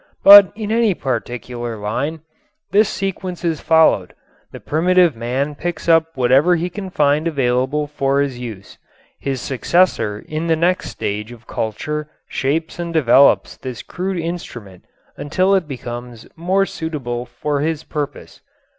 But 0.23 0.51
in 0.55 0.71
any 0.71 0.95
particular 0.95 1.77
line 1.77 2.21
this 2.71 2.89
sequence 2.89 3.45
is 3.45 3.61
followed. 3.61 4.15
The 4.51 4.59
primitive 4.59 5.15
man 5.15 5.53
picks 5.53 5.87
up 5.87 6.07
whatever 6.17 6.55
he 6.55 6.71
can 6.71 6.89
find 6.89 7.27
available 7.27 7.85
for 7.85 8.19
his 8.19 8.39
use. 8.39 8.79
His 9.19 9.41
successor 9.41 10.17
in 10.17 10.47
the 10.47 10.55
next 10.55 10.89
stage 10.89 11.31
of 11.31 11.45
culture 11.45 12.09
shapes 12.27 12.79
and 12.79 12.91
develops 12.91 13.57
this 13.57 13.83
crude 13.83 14.17
instrument 14.17 14.85
until 15.17 15.53
it 15.53 15.67
becomes 15.67 16.25
more 16.35 16.65
suitable 16.65 17.27
for 17.27 17.59
his 17.61 17.83
purpose. 17.83 18.41